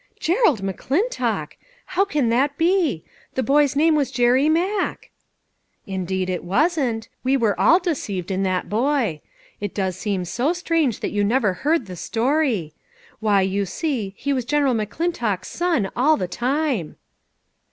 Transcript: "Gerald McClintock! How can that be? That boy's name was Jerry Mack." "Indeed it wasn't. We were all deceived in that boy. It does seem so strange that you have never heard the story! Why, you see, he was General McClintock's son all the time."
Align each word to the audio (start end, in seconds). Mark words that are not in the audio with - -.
"Gerald 0.19 0.63
McClintock! 0.63 1.51
How 1.85 2.05
can 2.05 2.29
that 2.29 2.57
be? 2.57 3.03
That 3.35 3.43
boy's 3.43 3.75
name 3.75 3.93
was 3.93 4.09
Jerry 4.09 4.49
Mack." 4.49 5.11
"Indeed 5.85 6.27
it 6.27 6.43
wasn't. 6.43 7.07
We 7.23 7.37
were 7.37 7.53
all 7.59 7.77
deceived 7.77 8.31
in 8.31 8.41
that 8.41 8.67
boy. 8.67 9.21
It 9.59 9.75
does 9.75 9.95
seem 9.95 10.25
so 10.25 10.53
strange 10.53 11.01
that 11.01 11.11
you 11.11 11.21
have 11.21 11.27
never 11.29 11.53
heard 11.53 11.85
the 11.85 11.95
story! 11.95 12.73
Why, 13.19 13.41
you 13.41 13.67
see, 13.67 14.15
he 14.17 14.33
was 14.33 14.43
General 14.43 14.73
McClintock's 14.73 15.49
son 15.49 15.91
all 15.95 16.17
the 16.17 16.27
time." 16.27 16.95